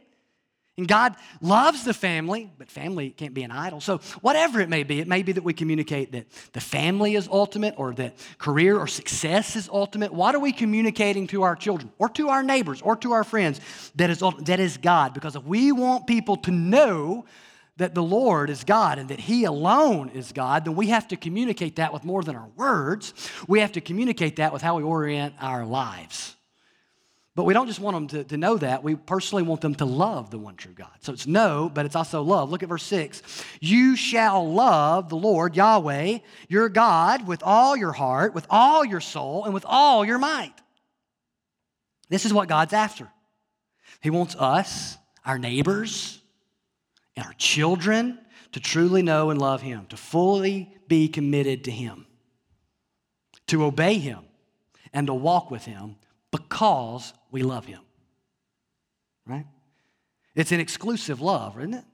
[0.76, 3.80] And God loves the family, but family can't be an idol.
[3.80, 7.28] So, whatever it may be, it may be that we communicate that the family is
[7.28, 10.12] ultimate or that career or success is ultimate.
[10.12, 13.60] What are we communicating to our children or to our neighbors or to our friends
[13.94, 15.14] that is, that is God?
[15.14, 17.24] Because if we want people to know
[17.76, 21.16] that the Lord is God and that He alone is God, then we have to
[21.16, 23.12] communicate that with more than our words.
[23.48, 26.36] We have to communicate that with how we orient our lives.
[27.36, 28.84] But we don't just want them to, to know that.
[28.84, 30.92] We personally want them to love the one true God.
[31.00, 32.48] So it's know, but it's also love.
[32.48, 33.22] Look at verse 6.
[33.60, 39.00] You shall love the Lord, Yahweh, your God, with all your heart, with all your
[39.00, 40.54] soul, and with all your might.
[42.08, 43.08] This is what God's after.
[44.00, 46.20] He wants us, our neighbors,
[47.16, 48.18] and our children
[48.52, 52.06] to truly know and love Him, to fully be committed to Him,
[53.48, 54.20] to obey Him,
[54.92, 55.96] and to walk with Him
[56.30, 57.80] because we love Him.
[59.26, 59.46] Right?
[60.34, 61.84] It's an exclusive love, isn't it?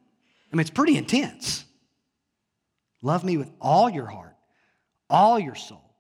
[0.52, 1.64] I mean, it's pretty intense.
[3.02, 4.37] Love me with all your heart,
[5.09, 5.94] all your soul,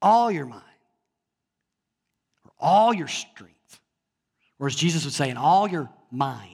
[0.00, 0.62] all your mind,
[2.44, 3.80] or all your strength.
[4.58, 6.53] Or as Jesus would say, in all your mind.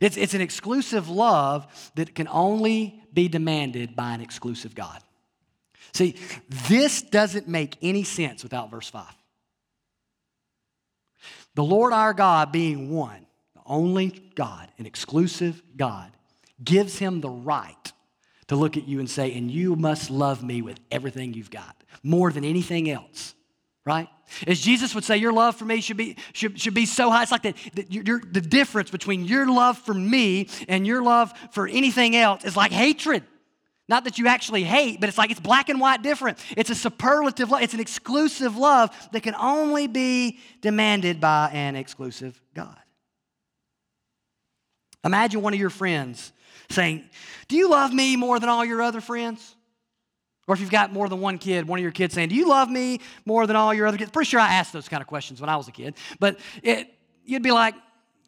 [0.00, 5.00] It's, it's an exclusive love that can only be demanded by an exclusive God.
[5.92, 6.16] See,
[6.68, 9.06] this doesn't make any sense without verse 5.
[11.54, 16.12] The Lord our God being one, the only God, an exclusive God,
[16.62, 17.92] gives him the right
[18.48, 21.82] to look at you and say, and you must love me with everything you've got,
[22.02, 23.34] more than anything else,
[23.86, 24.08] right?
[24.46, 27.22] As Jesus would say, your love for me should be, should, should be so high.
[27.22, 31.68] It's like the, the, the difference between your love for me and your love for
[31.68, 33.22] anything else is like hatred.
[33.88, 36.38] Not that you actually hate, but it's like it's black and white different.
[36.56, 41.76] It's a superlative love, it's an exclusive love that can only be demanded by an
[41.76, 42.76] exclusive God.
[45.04, 46.32] Imagine one of your friends
[46.68, 47.04] saying,
[47.46, 49.55] Do you love me more than all your other friends?
[50.46, 52.48] Or if you've got more than one kid, one of your kids saying, Do you
[52.48, 54.10] love me more than all your other kids?
[54.10, 55.94] Pretty sure I asked those kind of questions when I was a kid.
[56.20, 57.74] But it, you'd be like,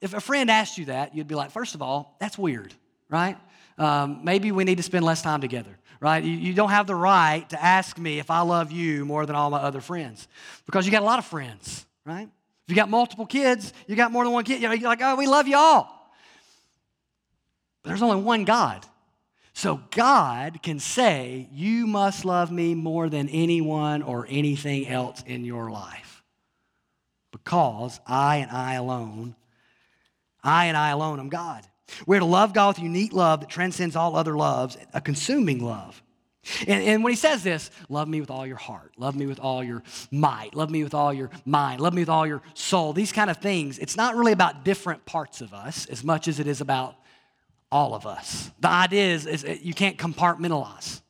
[0.01, 2.75] if a friend asked you that, you'd be like, First of all, that's weird,
[3.09, 3.37] right?
[3.79, 6.23] um, maybe we need to spend less time together, right?
[6.23, 9.37] You, you, don't have the right to ask me if I love you more than
[9.37, 10.29] all my other friends
[10.67, 12.29] because you got a lot of friends, right?
[12.65, 15.01] If you got multiple kids, you got more than one kid, you know, you're like,
[15.03, 16.13] oh, we love you all.
[17.83, 18.85] But there's only one God.
[19.59, 25.45] So God can say, You must love me more than anyone or anything else in
[25.45, 26.23] your life.
[27.33, 29.35] Because I and I alone,
[30.45, 31.67] I and I alone am God.
[32.07, 36.01] We're to love God with unique love that transcends all other loves, a consuming love.
[36.69, 39.41] And, and, when he says this, love me with all your heart, love me with
[39.41, 42.93] all your might, love me with all your mind, love me with all your soul,
[42.93, 46.39] these kind of things, it's not really about different parts of us as much as
[46.39, 46.95] it is about
[47.71, 48.51] all of us.
[48.61, 51.03] The idea is, is you can't compartmentalize.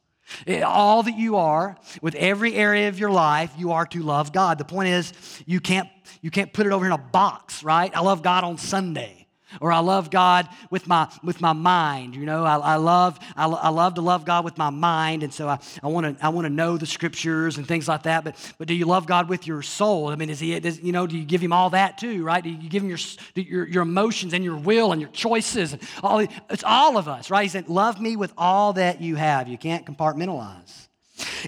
[0.47, 4.33] It, all that you are, with every area of your life, you are to love
[4.33, 4.59] God.
[4.59, 5.13] The point is,
[5.47, 5.89] you can't,
[6.21, 7.95] you can't put it over in a box, right?
[7.97, 9.18] I love God on Sunday.
[9.63, 12.15] Or I love God with my, with my mind.
[12.15, 15.23] You know, I, I love, I, I, love to love God with my mind.
[15.23, 18.25] And so I, I want to I wanna know the scriptures and things like that.
[18.25, 20.09] But, but do you love God with your soul?
[20.09, 22.45] I mean, is he, does, you know, do you give him all that too, right?
[22.45, 22.99] Do you give him your,
[23.37, 25.73] your, your emotions and your will and your choices?
[25.73, 27.43] And all, it's all of us, right?
[27.43, 29.49] He said, love me with all that you have.
[29.49, 30.89] You can't compartmentalize.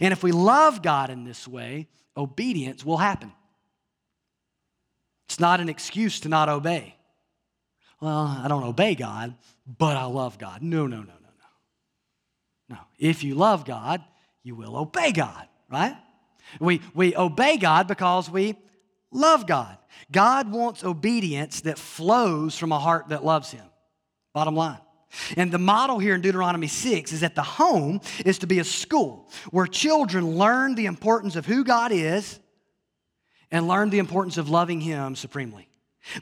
[0.01, 1.87] And if we love God in this way,
[2.17, 3.31] obedience will happen.
[5.29, 6.97] It's not an excuse to not obey
[8.01, 9.35] well, I don't obey God,
[9.79, 10.63] but I love God.
[10.63, 12.77] No, no, no, no, no.
[12.77, 12.79] No.
[12.99, 14.03] If you love God,
[14.43, 15.97] you will obey God, right?
[16.59, 18.57] We, we obey God because we
[19.11, 19.77] love God.
[20.11, 23.65] God wants obedience that flows from a heart that loves Him.
[24.33, 24.81] Bottom line.
[25.37, 28.65] And the model here in Deuteronomy 6 is that the home is to be a
[28.65, 32.39] school where children learn the importance of who God is
[33.51, 35.70] and learn the importance of loving Him supremely.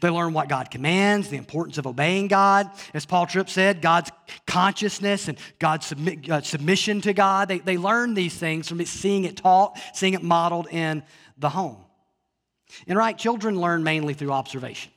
[0.00, 2.68] They learn what God commands, the importance of obeying God.
[2.94, 4.10] As Paul Tripp said, God's
[4.46, 7.48] consciousness and God's submit, uh, submission to God.
[7.48, 11.02] They, they learn these things from seeing it taught, seeing it modeled in
[11.38, 11.78] the home.
[12.86, 14.92] And right, children learn mainly through observation.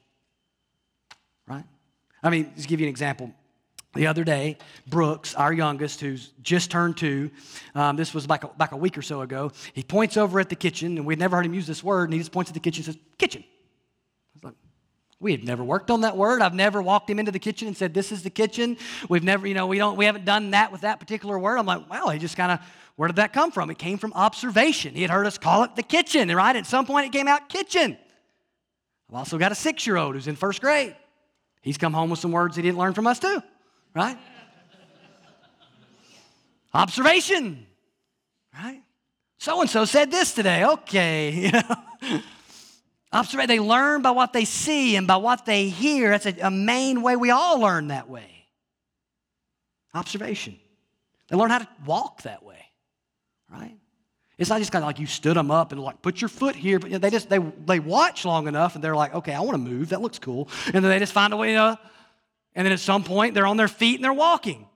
[1.47, 1.65] Right?
[2.23, 3.31] I mean, just give you an example.
[3.93, 7.29] The other day, Brooks, our youngest, who's just turned two,
[7.75, 10.47] um, this was back a, back a week or so ago, he points over at
[10.47, 12.53] the kitchen, and we'd never heard him use this word, and he just points at
[12.53, 13.43] the kitchen and says, Kitchen.
[15.21, 16.41] We have never worked on that word.
[16.41, 18.75] I've never walked him into the kitchen and said, This is the kitchen.
[19.07, 21.57] We've never, you know, we don't, we haven't done that with that particular word.
[21.57, 22.59] I'm like, wow, he just kind of,
[22.95, 23.69] where did that come from?
[23.69, 24.95] It came from observation.
[24.95, 26.55] He had heard us call it the kitchen, right?
[26.55, 27.99] At some point it came out kitchen.
[29.09, 30.95] I've also got a six-year-old who's in first grade.
[31.61, 33.43] He's come home with some words he didn't learn from us too,
[33.93, 34.17] right?
[36.73, 37.67] observation,
[38.55, 38.81] right?
[39.37, 40.65] So and so said this today.
[40.65, 42.21] Okay, you know.
[43.13, 46.11] Observation, they learn by what they see and by what they hear.
[46.11, 48.47] That's a, a main way we all learn that way.
[49.93, 50.57] Observation.
[51.27, 52.65] They learn how to walk that way,
[53.51, 53.75] right?
[54.37, 56.55] It's not just kind of like you stood them up and like put your foot
[56.55, 59.53] here, but they just they they watch long enough and they're like, okay, I want
[59.53, 59.89] to move.
[59.89, 61.77] That looks cool, and then they just find a way to.
[62.55, 64.67] And then at some point they're on their feet and they're walking.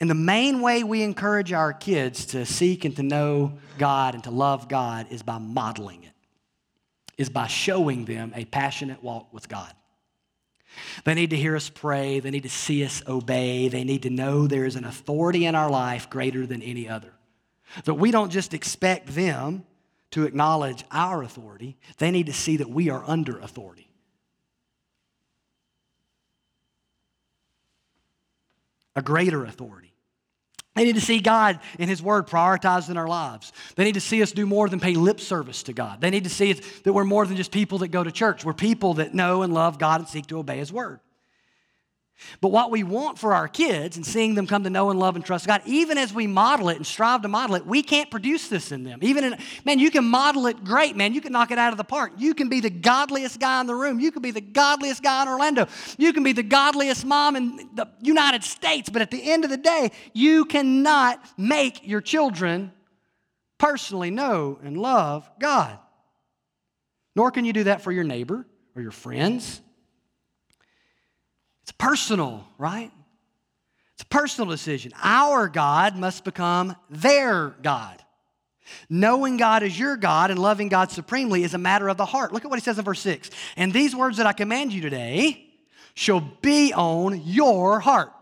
[0.00, 4.24] And the main way we encourage our kids to seek and to know God and
[4.24, 6.12] to love God is by modeling it,
[7.16, 9.72] is by showing them a passionate walk with God.
[11.04, 12.20] They need to hear us pray.
[12.20, 13.68] They need to see us obey.
[13.68, 17.12] They need to know there is an authority in our life greater than any other.
[17.84, 19.64] That we don't just expect them
[20.12, 23.90] to acknowledge our authority, they need to see that we are under authority.
[28.94, 29.95] A greater authority.
[30.76, 33.52] They need to see God and His Word prioritized in our lives.
[33.74, 36.02] They need to see us do more than pay lip service to God.
[36.02, 38.44] They need to see that we're more than just people that go to church.
[38.44, 41.00] We're people that know and love God and seek to obey His Word.
[42.40, 45.16] But what we want for our kids and seeing them come to know and love
[45.16, 48.10] and trust God, even as we model it and strive to model it, we can't
[48.10, 49.00] produce this in them.
[49.02, 51.12] Even in, man, you can model it great, man.
[51.12, 52.12] You can knock it out of the park.
[52.16, 54.00] You can be the godliest guy in the room.
[54.00, 55.66] You can be the godliest guy in Orlando.
[55.98, 58.88] You can be the godliest mom in the United States.
[58.88, 62.72] But at the end of the day, you cannot make your children
[63.58, 65.78] personally know and love God.
[67.14, 69.60] Nor can you do that for your neighbor or your friends
[71.66, 72.92] it's personal, right?
[73.94, 74.92] It's a personal decision.
[75.02, 78.04] Our God must become their God.
[78.88, 82.32] Knowing God as your God and loving God supremely is a matter of the heart.
[82.32, 83.30] Look at what he says in verse 6.
[83.56, 85.44] And these words that I command you today
[85.94, 88.12] shall be on your heart.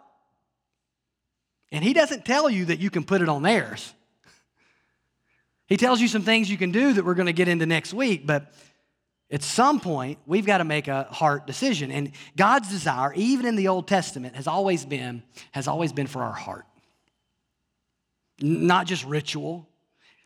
[1.70, 3.92] And he doesn't tell you that you can put it on theirs.
[5.66, 7.92] He tells you some things you can do that we're going to get into next
[7.92, 8.54] week, but
[9.30, 11.90] at some point, we've got to make a heart decision.
[11.90, 16.22] And God's desire, even in the Old Testament, has always been, has always been for
[16.22, 16.66] our heart.
[18.40, 19.68] Not just ritual.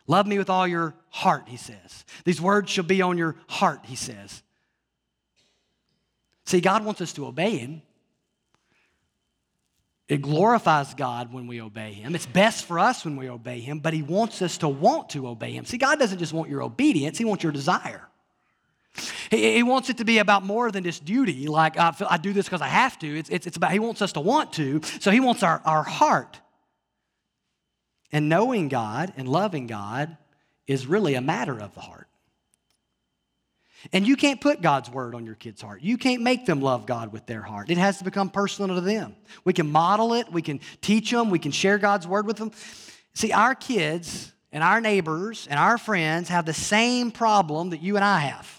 [0.07, 2.05] Love me with all your heart, he says.
[2.25, 4.43] These words shall be on your heart, he says.
[6.47, 7.83] See, God wants us to obey him.
[10.09, 12.15] It glorifies God when we obey Him.
[12.15, 15.29] It's best for us when we obey Him, but He wants us to want to
[15.29, 15.67] obey Him.
[15.67, 18.09] See, God doesn't just want your obedience, He wants your desire.
[19.31, 22.33] He, he wants it to be about more than just duty, like I, I do
[22.33, 23.19] this because I have to.
[23.19, 24.81] It's, it's, it's about, he wants us to want to.
[25.01, 26.41] So he wants our, our heart.
[28.13, 30.17] And knowing God and loving God
[30.67, 32.09] is really a matter of the heart.
[33.93, 35.83] And you can't put God's word on your kid's heart.
[35.83, 37.71] You can't make them love God with their heart.
[37.71, 39.15] It has to become personal to them.
[39.45, 42.51] We can model it, we can teach them, we can share God's word with them.
[43.15, 47.97] See, our kids and our neighbors and our friends have the same problem that you
[47.97, 48.58] and I have.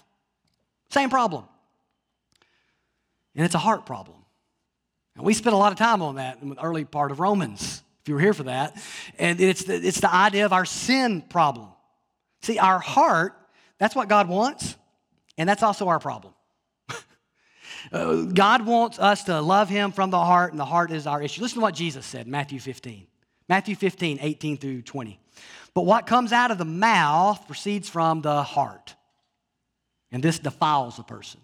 [0.90, 1.44] Same problem.
[3.34, 4.18] And it's a heart problem.
[5.16, 7.82] And we spent a lot of time on that in the early part of Romans,
[8.02, 8.76] if you were here for that.
[9.18, 11.68] And it's the, it's the idea of our sin problem.
[12.42, 13.34] See, our heart,
[13.78, 14.76] that's what God wants,
[15.36, 16.34] and that's also our problem.
[17.92, 21.22] uh, God wants us to love Him from the heart, and the heart is our
[21.22, 21.42] issue.
[21.42, 23.06] Listen to what Jesus said Matthew 15.
[23.48, 25.20] Matthew 15, 18 through 20.
[25.74, 28.94] But what comes out of the mouth proceeds from the heart.
[30.12, 31.40] And this defiles a person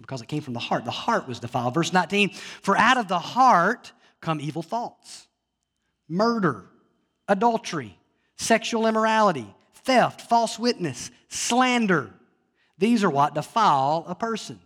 [0.00, 0.84] because it came from the heart.
[0.84, 1.74] The heart was defiled.
[1.74, 2.30] Verse 19
[2.62, 5.28] For out of the heart come evil thoughts,
[6.08, 6.64] murder,
[7.28, 7.98] adultery,
[8.36, 12.12] sexual immorality, theft, false witness, slander.
[12.78, 14.58] These are what defile a person.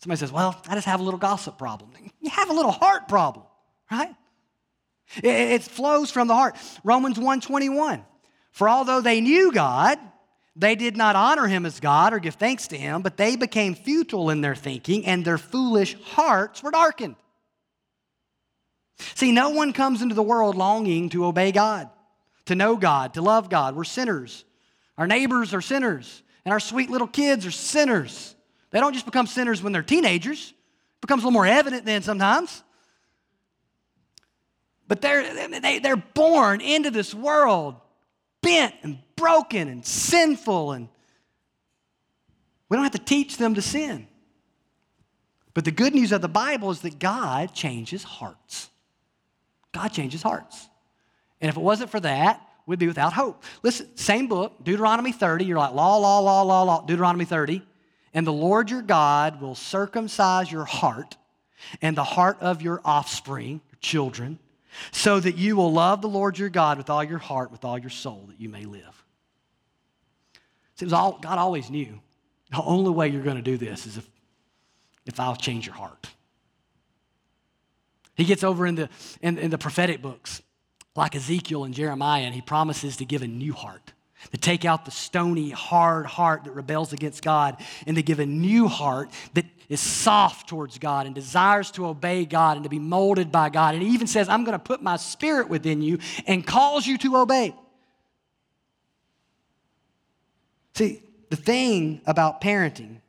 [0.00, 1.90] Somebody says, Well, I just have a little gossip problem.
[2.20, 3.46] You have a little heart problem,
[3.90, 4.14] right?
[5.22, 6.56] It, flows from the heart.
[6.84, 8.04] Romans 1:21.
[8.50, 9.98] For although they knew God,
[10.58, 13.76] they did not honor him as God or give thanks to him, but they became
[13.76, 17.14] futile in their thinking, and their foolish hearts were darkened.
[19.14, 21.88] See, no one comes into the world longing to obey God,
[22.46, 23.76] to know God, to love God.
[23.76, 24.44] We're sinners.
[24.96, 28.34] Our neighbors are sinners, and our sweet little kids are sinners.
[28.70, 32.02] They don't just become sinners when they're teenagers, it becomes a little more evident then
[32.02, 32.64] sometimes.
[34.88, 37.76] But they're, they, they're born into this world
[38.42, 40.88] bent and broken and sinful, and
[42.68, 44.06] we don't have to teach them to sin.
[45.54, 48.70] But the good news of the Bible is that God changes hearts.
[49.72, 50.68] God changes hearts.
[51.40, 53.42] And if it wasn't for that, we'd be without hope.
[53.62, 55.44] Listen, same book, Deuteronomy 30.
[55.44, 57.62] You're like, law, law, law, law, law, Deuteronomy 30.
[58.14, 61.16] And the Lord your God will circumcise your heart
[61.82, 64.38] and the heart of your offspring, your children,
[64.92, 67.78] so that you will love the Lord your God with all your heart, with all
[67.78, 68.97] your soul, that you may live.
[70.78, 72.00] See, all, God always knew
[72.50, 74.08] the only way you're going to do this is if,
[75.06, 76.08] if I'll change your heart.
[78.14, 78.88] He gets over in the,
[79.20, 80.42] in, in the prophetic books
[80.96, 83.92] like Ezekiel and Jeremiah, and he promises to give a new heart,
[84.32, 88.26] to take out the stony, hard heart that rebels against God, and to give a
[88.26, 92.80] new heart that is soft towards God and desires to obey God and to be
[92.80, 93.74] molded by God.
[93.74, 96.98] And he even says, I'm going to put my spirit within you and cause you
[96.98, 97.54] to obey.
[100.78, 103.00] See, the thing about parenting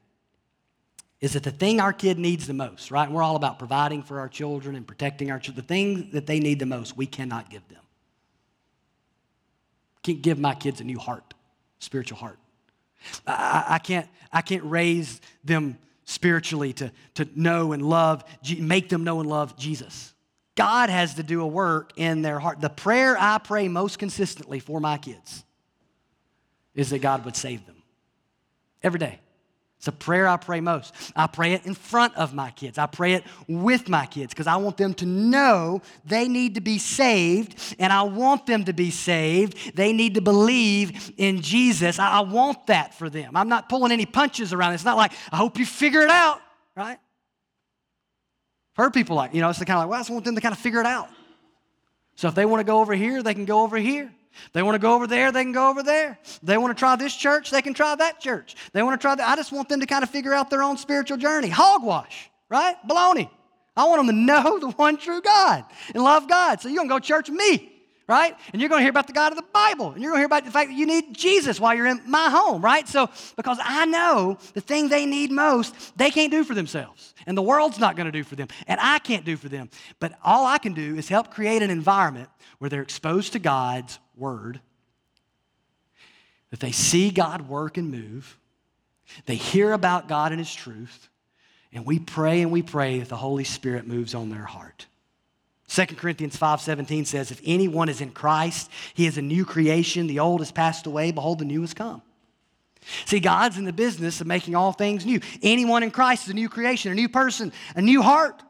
[1.21, 3.05] is that the thing our kid needs the most, right?
[3.05, 5.63] And we're all about providing for our children and protecting our children.
[5.67, 7.83] The thing that they need the most, we cannot give them.
[10.01, 11.35] Can't give my kids a new heart,
[11.77, 12.39] spiritual heart.
[13.27, 18.23] I, I can't, I can't raise them spiritually to, to know and love,
[18.57, 20.15] make them know and love Jesus.
[20.55, 22.61] God has to do a work in their heart.
[22.61, 25.43] The prayer I pray most consistently for my kids
[26.79, 27.75] is that God would save them
[28.81, 29.19] every day.
[29.79, 30.93] It's a prayer I pray most.
[31.15, 32.77] I pray it in front of my kids.
[32.77, 36.61] I pray it with my kids because I want them to know they need to
[36.61, 39.77] be saved and I want them to be saved.
[39.77, 41.97] They need to believe in Jesus.
[41.97, 43.37] I, want that for them.
[43.37, 44.73] I'm not pulling any punches around.
[44.73, 46.41] It's not like, I hope you figure it out,
[46.75, 46.99] right?
[48.73, 50.25] I've heard people like, you know, it's the kind of like, well, I just want
[50.25, 51.07] them to kind of figure it out.
[52.15, 54.13] So if they want to go over here, they can go over here.
[54.53, 56.17] They want to go over there, they can go over there.
[56.43, 58.55] They want to try this church, they can try that church.
[58.73, 59.27] They want to try that.
[59.27, 61.49] I just want them to kind of figure out their own spiritual journey.
[61.49, 62.75] Hogwash, right?
[62.87, 63.29] Baloney.
[63.75, 66.61] I want them to know the one true God and love God.
[66.61, 67.71] So you're going to go church with me,
[68.09, 68.35] right?
[68.51, 69.91] And you're going to hear about the God of the Bible.
[69.91, 72.01] And you're going to hear about the fact that you need Jesus while you're in
[72.07, 72.87] my home, right?
[72.87, 73.07] So
[73.37, 77.13] because I know the thing they need most, they can't do for themselves.
[77.27, 78.47] And the world's not going to do for them.
[78.65, 79.69] And I can't do for them.
[79.99, 83.99] But all I can do is help create an environment where they're exposed to God's
[84.17, 84.59] word,
[86.49, 88.39] that they see God work and move,
[89.27, 91.09] they hear about God and His truth,
[91.71, 94.87] and we pray and we pray that the Holy Spirit moves on their heart.
[95.69, 100.07] 2 Corinthians 5:17 says, If anyone is in Christ, he is a new creation.
[100.07, 102.01] The old has passed away, behold, the new has come.
[103.05, 105.19] See, God's in the business of making all things new.
[105.43, 108.41] Anyone in Christ is a new creation, a new person, a new heart.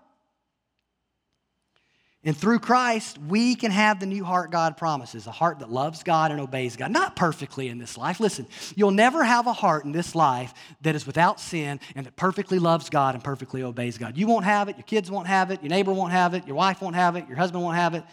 [2.30, 6.04] And through Christ, we can have the new heart God promises a heart that loves
[6.04, 6.92] God and obeys God.
[6.92, 8.20] Not perfectly in this life.
[8.20, 12.16] Listen, you'll never have a heart in this life that is without sin and that
[12.16, 14.16] perfectly loves God and perfectly obeys God.
[14.16, 16.56] You won't have it, your kids won't have it, your neighbor won't have it, your
[16.56, 18.04] wife won't have it, your husband won't have it,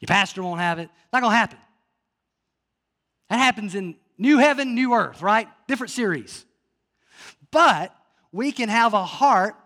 [0.00, 0.84] your pastor won't have it.
[0.84, 1.58] It's not going to happen.
[3.28, 5.46] That happens in new heaven, new earth, right?
[5.68, 6.46] Different series.
[7.50, 7.94] But
[8.32, 9.56] we can have a heart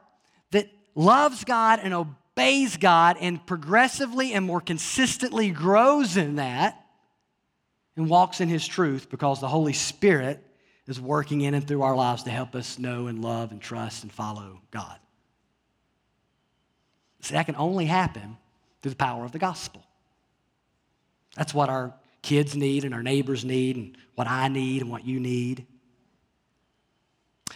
[0.51, 6.84] that loves God and obeys obeys God and progressively and more consistently grows in that
[7.97, 10.43] and walks in His truth because the Holy Spirit
[10.87, 14.03] is working in and through our lives to help us know and love and trust
[14.03, 14.99] and follow God.
[17.22, 18.37] See, that can only happen
[18.82, 19.82] through the power of the gospel.
[21.34, 25.05] That's what our kids need and our neighbors need and what I need and what
[25.05, 25.66] you need.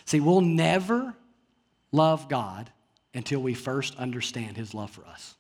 [0.06, 1.14] See, we'll never
[1.92, 2.70] love God
[3.14, 5.34] until we first understand his love for us.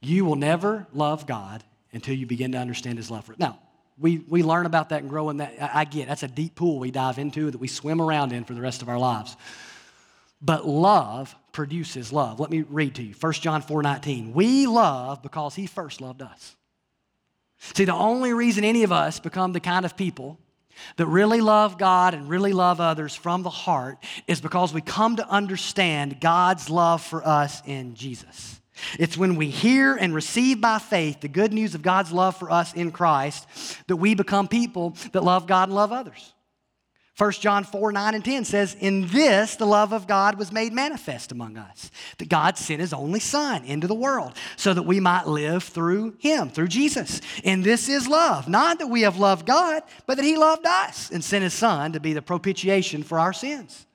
[0.00, 3.38] You will never love God until you begin to understand his love for us.
[3.38, 3.58] Now,
[3.98, 5.54] we, we learn about that and grow in that.
[5.60, 8.44] I, I get that's a deep pool we dive into that we swim around in
[8.44, 9.36] for the rest of our lives.
[10.42, 12.38] But love produces love.
[12.38, 14.34] Let me read to you 1 John 4 19.
[14.34, 16.54] We love because he first loved us.
[17.58, 20.38] See, the only reason any of us become the kind of people
[20.96, 25.16] that really love God and really love others from the heart is because we come
[25.16, 28.60] to understand God's love for us in Jesus.
[28.98, 32.50] It's when we hear and receive by faith the good news of God's love for
[32.50, 33.46] us in Christ
[33.86, 36.32] that we become people that love God and love others.
[37.18, 40.72] 1 John 4 9 and 10 says, In this the love of God was made
[40.72, 45.00] manifest among us, that God sent his only Son into the world so that we
[45.00, 47.22] might live through him, through Jesus.
[47.42, 51.10] And this is love, not that we have loved God, but that he loved us
[51.10, 53.86] and sent his Son to be the propitiation for our sins.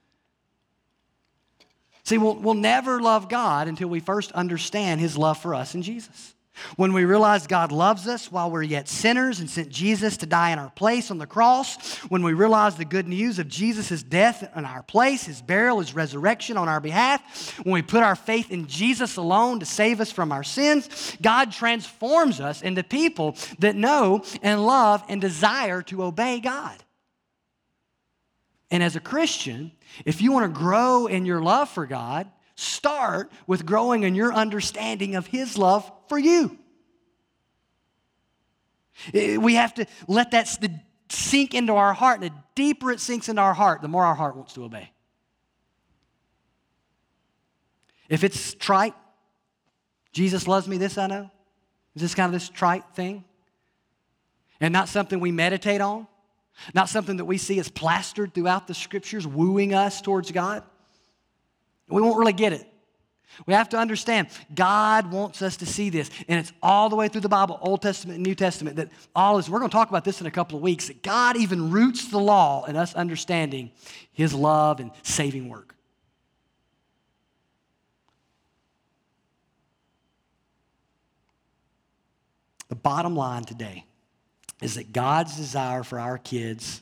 [2.04, 5.84] See, we'll, we'll never love God until we first understand his love for us in
[5.84, 6.34] Jesus.
[6.76, 10.52] When we realize God loves us while we're yet sinners and sent Jesus to die
[10.52, 14.50] in our place on the cross, when we realize the good news of Jesus' death
[14.56, 18.52] in our place, his burial, his resurrection on our behalf, when we put our faith
[18.52, 23.76] in Jesus alone to save us from our sins, God transforms us into people that
[23.76, 26.82] know and love and desire to obey God.
[28.72, 29.74] And as a Christian,
[30.06, 32.32] if you want to grow in your love for God,
[32.62, 36.58] start with growing in your understanding of His love for you.
[39.14, 40.48] We have to let that
[41.10, 44.16] sink into our heart, and the deeper it sinks into our heart, the more our
[44.16, 44.92] heart wants to obey.
[48.10, 48.94] If it's trite,
[50.12, 51.32] Jesus loves me, this I know.
[51.96, 53.24] Is this kind of this trite thing?
[54.60, 56.08] And not something we meditate on?
[56.76, 60.64] Not something that we see as plastered throughout the scriptures, wooing us towards God?
[61.92, 62.68] We won't really get it.
[63.46, 67.08] We have to understand God wants us to see this, and it's all the way
[67.08, 69.90] through the Bible, Old Testament and New Testament, that all is, we're going to talk
[69.90, 72.94] about this in a couple of weeks, that God even roots the law in us
[72.94, 73.72] understanding
[74.12, 75.76] His love and saving work.
[82.68, 83.86] The bottom line today
[84.62, 86.82] is that God's desire for our kids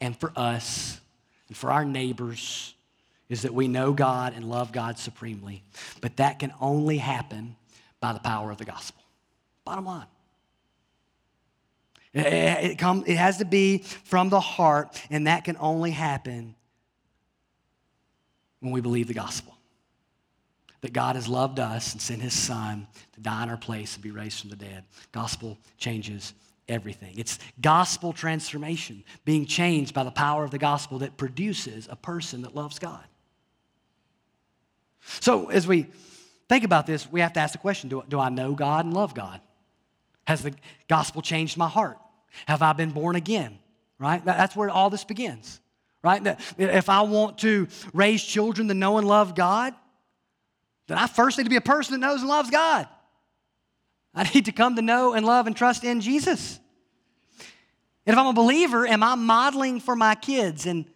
[0.00, 1.00] and for us
[1.48, 2.74] and for our neighbors
[3.28, 5.62] is that we know God and love God supremely.
[6.00, 7.56] But that can only happen
[8.00, 9.02] by the power of the gospel.
[9.64, 10.06] Bottom line.
[12.14, 16.54] It, come, it has to be from the heart, and that can only happen
[18.60, 19.54] when we believe the gospel.
[20.80, 24.02] That God has loved us and sent his son to die in our place and
[24.02, 24.84] be raised from the dead.
[25.12, 26.34] Gospel changes
[26.68, 27.14] everything.
[27.16, 32.42] It's gospel transformation, being changed by the power of the gospel that produces a person
[32.42, 33.04] that loves God.
[35.20, 35.86] So, as we
[36.48, 38.94] think about this, we have to ask the question do, do I know God and
[38.94, 39.40] love God?
[40.26, 40.54] Has the
[40.88, 41.98] gospel changed my heart?
[42.46, 43.58] Have I been born again?
[43.98, 44.24] Right?
[44.24, 45.60] That's where all this begins.
[46.02, 46.22] Right?
[46.58, 49.74] If I want to raise children to know and love God,
[50.86, 52.86] then I first need to be a person that knows and loves God.
[54.14, 56.60] I need to come to know and love and trust in Jesus.
[58.06, 60.86] And if I'm a believer, am I modeling for my kids and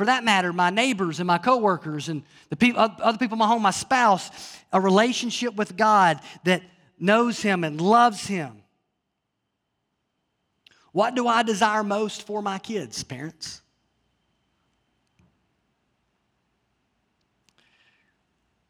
[0.00, 3.46] for that matter, my neighbors and my coworkers and the people, other people in my
[3.46, 4.30] home, my spouse,
[4.72, 6.62] a relationship with God that
[6.98, 8.62] knows Him and loves Him.
[10.92, 13.60] What do I desire most for my kids, parents?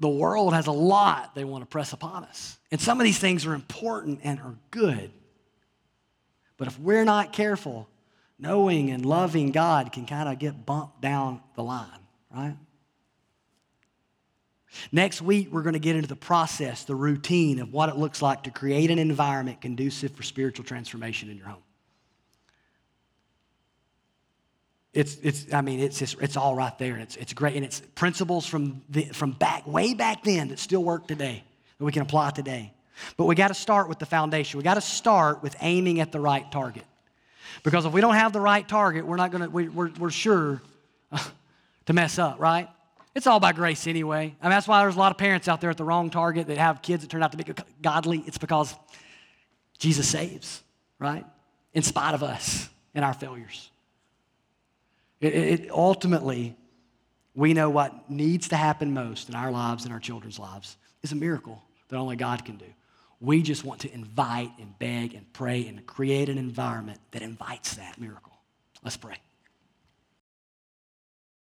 [0.01, 2.59] The world has a lot they want to press upon us.
[2.73, 5.13] And some of these things are important and are good.
[6.57, 7.89] But if we're not careful,
[8.41, 11.89] knowing and loving God can kind of get bumped down the line,
[12.35, 12.57] right?
[14.93, 18.23] Next week, we're going to get into the process, the routine of what it looks
[18.23, 21.63] like to create an environment conducive for spiritual transformation in your home.
[24.93, 26.95] It's, it's I mean, it's, just, it's all right there.
[26.95, 27.57] And it's, it's great.
[27.57, 31.45] And it's principles from, the, from back, way back then that still work today,
[31.79, 32.73] that we can apply today.
[33.17, 34.59] But we got to start with the foundation.
[34.59, 36.85] We got to start with aiming at the right target.
[37.63, 40.11] Because if we don't have the right target, we're not going to, we, we're, we're
[40.11, 40.63] sure
[41.87, 42.69] to mess up, right?
[43.15, 44.35] It's all by grace anyway.
[44.41, 46.47] I mean, that's why there's a lot of parents out there at the wrong target
[46.47, 47.45] that have kids that turn out to be
[47.83, 48.23] godly.
[48.27, 48.75] It's because
[49.79, 50.63] Jesus saves,
[50.99, 51.27] right?
[51.75, 53.71] In spite of us and our failures.
[55.21, 56.57] It, it, ultimately,
[57.35, 61.13] we know what needs to happen most in our lives and our children's lives is
[61.13, 62.67] a miracle that only God can do.
[63.21, 67.75] We just want to invite and beg and pray and create an environment that invites
[67.75, 68.33] that miracle.
[68.83, 69.17] Let's pray.